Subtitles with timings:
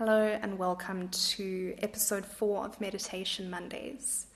[0.00, 4.28] Hello and welcome to episode four of Meditation Mondays.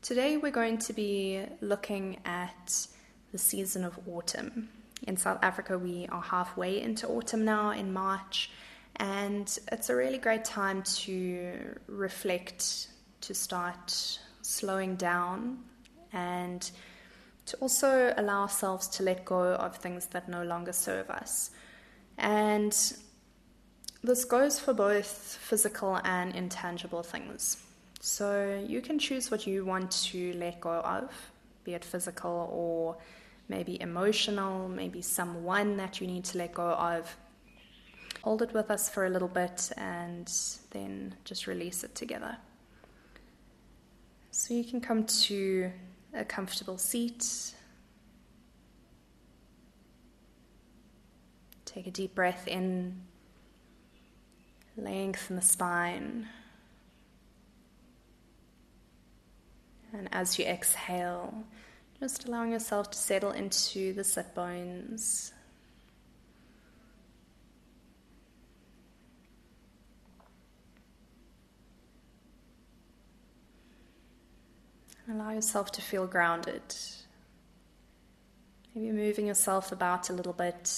[0.00, 2.86] Today we're going to be looking at
[3.32, 4.68] the season of autumn.
[5.08, 8.52] In South Africa, we are halfway into autumn now in March,
[8.94, 12.86] and it's a really great time to reflect,
[13.22, 15.64] to start slowing down,
[16.12, 16.70] and
[17.46, 21.50] to also allow ourselves to let go of things that no longer serve us.
[22.18, 22.72] And
[24.02, 27.62] this goes for both physical and intangible things.
[28.00, 31.12] So you can choose what you want to let go of,
[31.64, 32.96] be it physical or
[33.48, 37.16] maybe emotional, maybe someone that you need to let go of.
[38.22, 40.32] Hold it with us for a little bit and
[40.70, 42.36] then just release it together.
[44.32, 45.70] So you can come to
[46.14, 47.54] a comfortable seat.
[51.64, 53.00] Take a deep breath in,
[54.76, 56.28] lengthen the spine.
[59.92, 61.44] And as you exhale,
[62.00, 65.32] just allowing yourself to settle into the sit bones.
[75.10, 76.62] Allow yourself to feel grounded.
[78.74, 80.72] Maybe moving yourself about a little bit,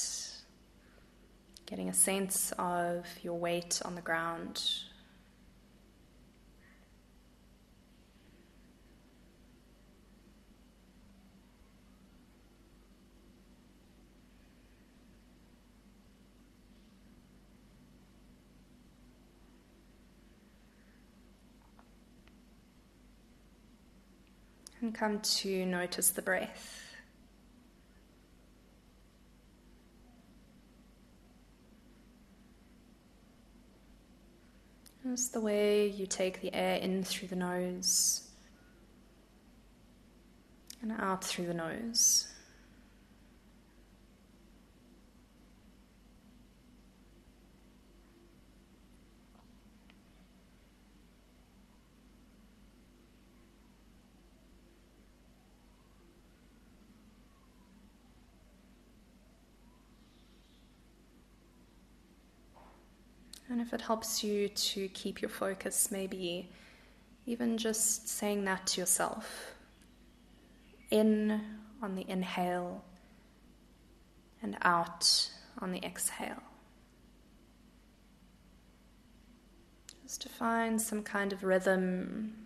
[1.66, 4.62] getting a sense of your weight on the ground.
[24.84, 26.83] and come to notice the breath.
[35.04, 38.22] Just the way you take the air in through the nose
[40.80, 42.33] and out through the nose.
[63.48, 66.48] And if it helps you to keep your focus, maybe
[67.26, 69.54] even just saying that to yourself.
[70.90, 71.40] In
[71.82, 72.84] on the inhale
[74.42, 76.42] and out on the exhale.
[80.02, 82.43] Just to find some kind of rhythm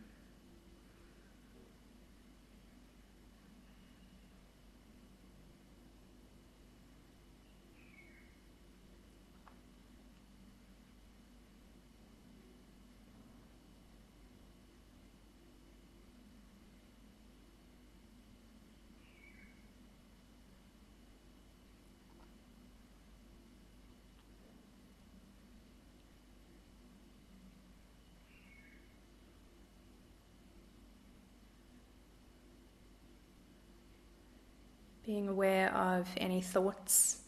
[35.08, 37.22] being aware of any thoughts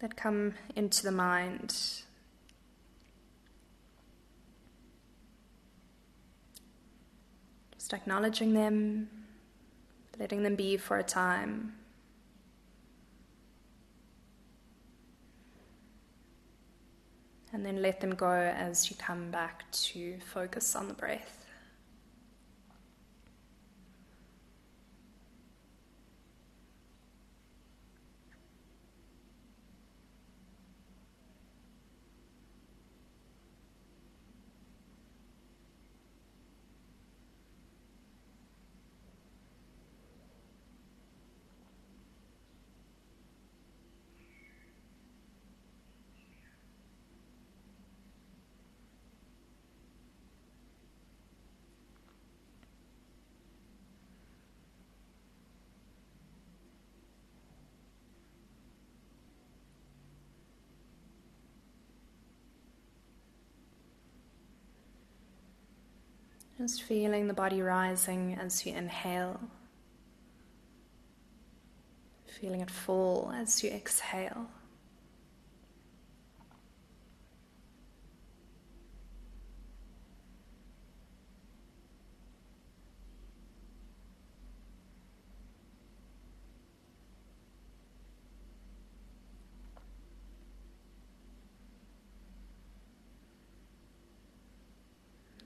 [0.00, 1.68] that come into the mind.
[7.74, 9.08] Just acknowledging them,
[10.18, 11.74] letting them be for a time.
[17.52, 21.47] And then let them go as you come back to focus on the breath.
[66.58, 69.38] Just feeling the body rising as you inhale,
[72.40, 74.48] feeling it fall as you exhale.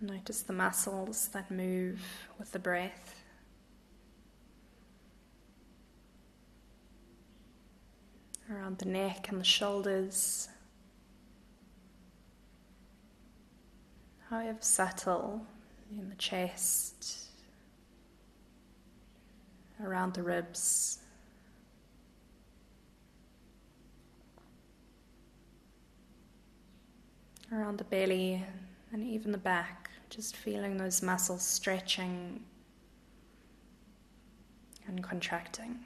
[0.03, 2.03] Notice the muscles that move
[2.37, 3.23] with the breath.
[8.51, 10.49] Around the neck and the shoulders.
[14.29, 15.47] However subtle
[15.97, 17.29] in the chest,
[19.81, 20.99] around the ribs.
[27.53, 28.45] Around the belly
[28.93, 29.92] and even the back.
[30.15, 32.43] Just feeling those muscles stretching
[34.87, 35.79] and contracting.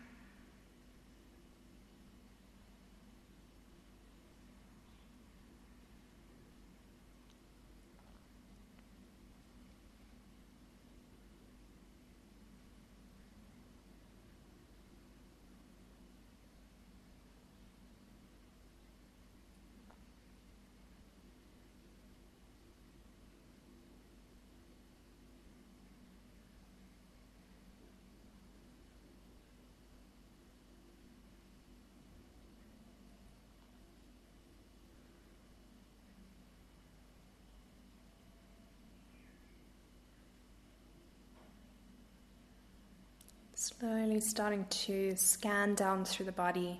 [43.66, 46.78] Slowly starting to scan down through the body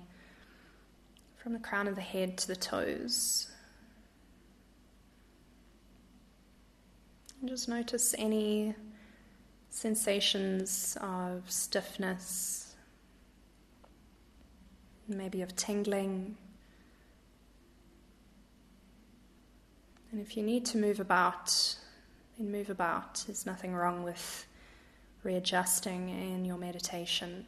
[1.35, 3.51] from the crown of the head to the toes.
[7.41, 8.73] And just notice any
[9.69, 12.77] sensations of stiffness,
[15.09, 16.37] maybe of tingling.
[20.13, 21.75] And if you need to move about,
[22.37, 23.25] then move about.
[23.27, 24.47] There's nothing wrong with
[25.23, 27.45] readjusting in your meditation.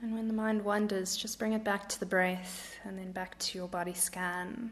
[0.00, 3.38] And when the mind wanders, just bring it back to the breath and then back
[3.40, 4.70] to your body scan.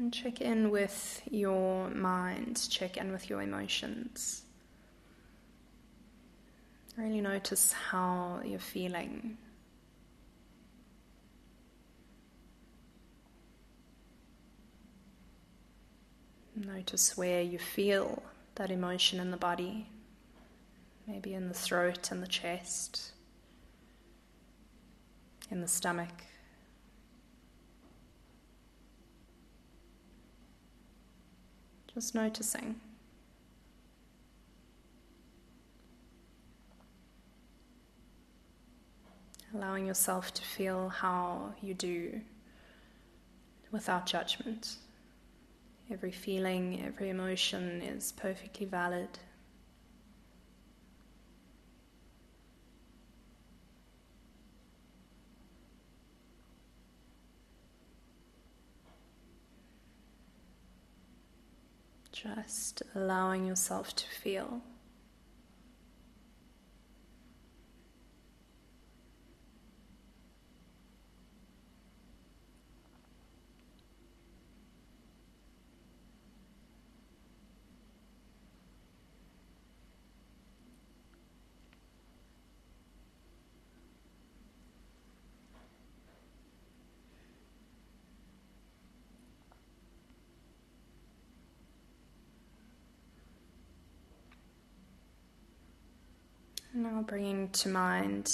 [0.00, 4.44] And check in with your mind, check in with your emotions.
[6.96, 9.36] Really notice how you're feeling.
[16.56, 18.22] Notice where you feel
[18.54, 19.86] that emotion in the body,
[21.06, 23.12] maybe in the throat and the chest,
[25.50, 26.29] in the stomach.
[31.94, 32.80] Just noticing.
[39.52, 42.20] Allowing yourself to feel how you do
[43.72, 44.76] without judgment.
[45.90, 49.08] Every feeling, every emotion is perfectly valid.
[62.22, 64.60] Just allowing yourself to feel.
[96.80, 98.32] Now bringing to mind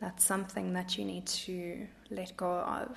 [0.00, 2.96] that's something that you need to let go of.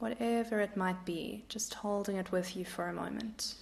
[0.00, 3.54] Whatever it might be, just holding it with you for a moment.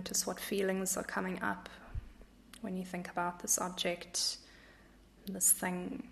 [0.00, 1.68] Notice what feelings are coming up
[2.62, 4.38] when you think about this object,
[5.26, 6.08] this thing.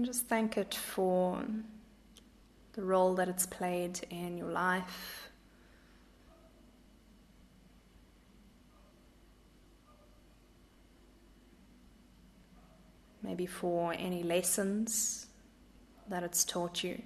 [0.00, 1.44] And just thank it for
[2.72, 5.28] the role that it's played in your life.
[13.22, 15.26] Maybe for any lessons
[16.08, 17.02] that it's taught you.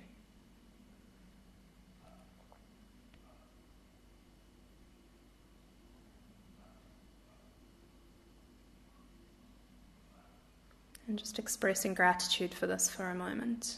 [11.06, 13.76] And just expressing gratitude for this for a moment.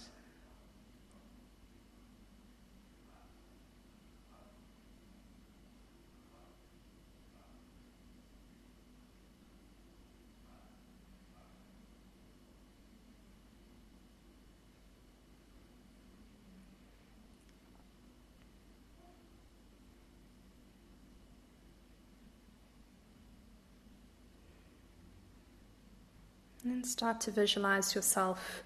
[26.77, 28.63] And start to visualize yourself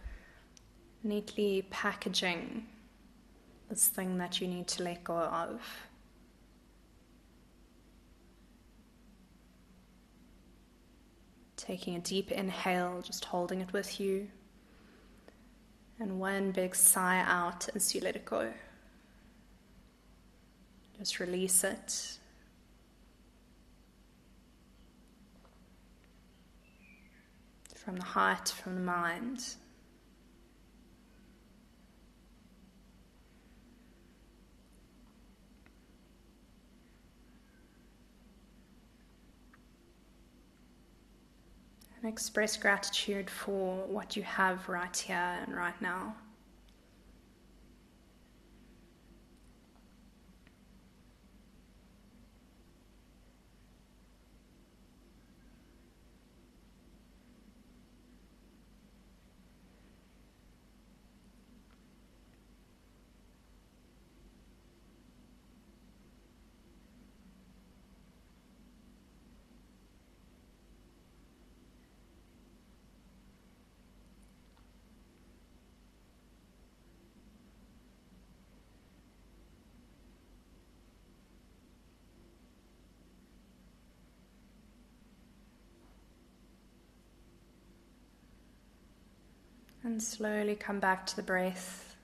[1.05, 2.67] neatly packaging
[3.69, 5.63] this thing that you need to let go of.
[11.57, 14.27] Taking a deep inhale, just holding it with you.
[16.01, 18.53] And one big sigh out as you let it go.
[20.99, 22.19] Just release it.
[27.85, 29.55] From the heart, from the mind.
[42.03, 46.15] And express gratitude for what you have right here and right now.
[89.91, 91.97] And slowly come back to the breath.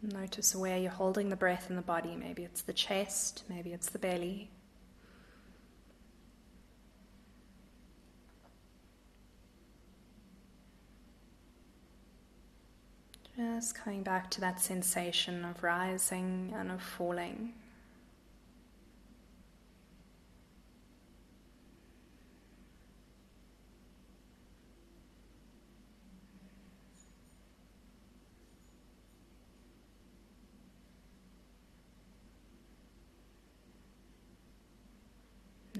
[0.00, 2.16] Notice where you're holding the breath in the body.
[2.16, 4.48] Maybe it's the chest, maybe it's the belly.
[13.36, 17.52] Just coming back to that sensation of rising and of falling.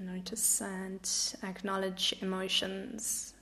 [0.05, 1.09] Notice and
[1.43, 3.33] acknowledge emotions.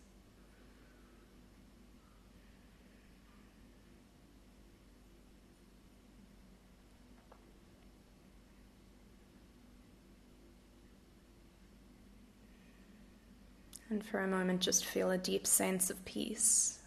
[13.90, 16.80] And for a moment, just feel a deep sense of peace,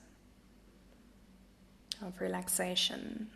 [2.01, 3.29] of relaxation.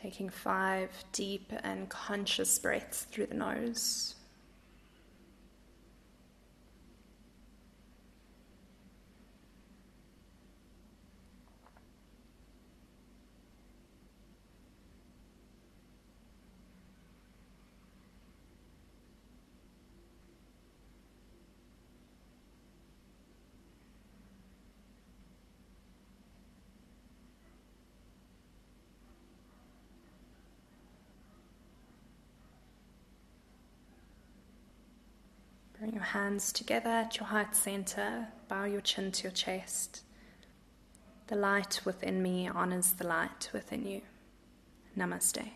[0.00, 4.14] Taking five deep and conscious breaths through the nose.
[36.08, 38.28] Hands together at your heart center.
[38.48, 40.02] Bow your chin to your chest.
[41.26, 44.00] The light within me honors the light within you.
[44.96, 45.50] Namaste.